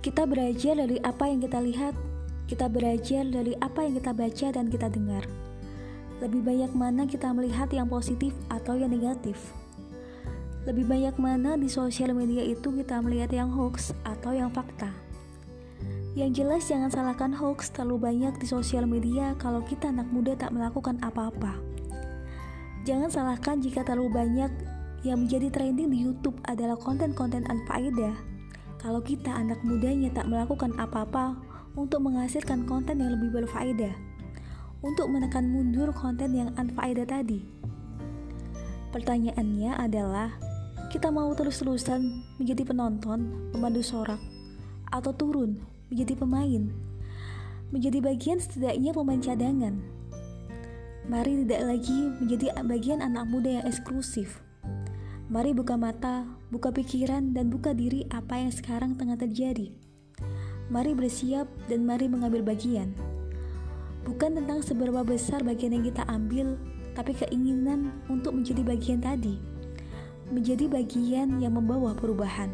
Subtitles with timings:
[0.00, 1.92] Kita belajar dari apa yang kita lihat,
[2.48, 5.28] kita belajar dari apa yang kita baca dan kita dengar.
[6.24, 9.36] Lebih banyak mana kita melihat yang positif atau yang negatif?
[10.64, 14.88] Lebih banyak mana di sosial media itu kita melihat yang hoax atau yang fakta?
[16.16, 20.56] Yang jelas jangan salahkan hoax terlalu banyak di sosial media kalau kita anak muda tak
[20.56, 21.60] melakukan apa-apa.
[22.88, 24.52] Jangan salahkan jika terlalu banyak
[25.04, 28.39] yang menjadi trending di YouTube adalah konten-konten anfaedah.
[28.80, 31.36] Kalau kita anak mudanya tak melakukan apa-apa
[31.76, 33.92] untuk menghasilkan konten yang lebih berfaedah,
[34.80, 37.44] untuk menekan mundur konten yang anfaedah tadi.
[38.88, 40.32] Pertanyaannya adalah,
[40.88, 44.18] kita mau terus-terusan menjadi penonton, pemandu sorak,
[44.88, 45.60] atau turun
[45.92, 46.72] menjadi pemain,
[47.68, 49.76] menjadi bagian setidaknya pemain cadangan.
[51.04, 54.40] Mari tidak lagi menjadi bagian anak muda yang eksklusif.
[55.30, 59.70] Mari buka mata, buka pikiran, dan buka diri apa yang sekarang tengah terjadi.
[60.74, 62.90] Mari bersiap dan mari mengambil bagian.
[64.02, 66.58] Bukan tentang seberapa besar bagian yang kita ambil,
[66.98, 69.38] tapi keinginan untuk menjadi bagian tadi.
[70.34, 72.50] Menjadi bagian yang membawa perubahan.